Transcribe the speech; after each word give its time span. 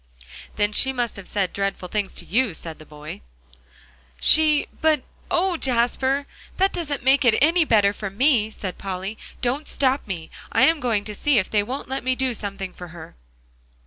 "Then 0.55 0.71
she 0.73 0.91
must 0.91 1.15
have 1.15 1.27
said 1.27 1.53
dreadful 1.53 1.87
things 1.87 2.15
to 2.15 2.25
you," 2.25 2.55
said 2.55 2.79
the 2.79 2.87
boy. 2.87 3.21
"She 4.19 4.65
but, 4.81 5.03
oh, 5.29 5.57
Jasper! 5.57 6.25
that 6.57 6.73
doesn't 6.73 7.03
make 7.03 7.23
it 7.23 7.37
any 7.39 7.65
better 7.65 7.93
for 7.93 8.09
me," 8.09 8.49
said 8.49 8.79
Polly. 8.79 9.19
"Don't 9.43 9.67
stop 9.67 10.07
me; 10.07 10.31
I 10.51 10.63
am 10.63 10.79
going 10.79 11.05
to 11.05 11.13
see 11.13 11.37
if 11.37 11.51
they 11.51 11.61
won't 11.61 11.87
let 11.87 12.03
me 12.03 12.15
do 12.15 12.33
something 12.33 12.73
for 12.73 12.87
her." 12.87 13.15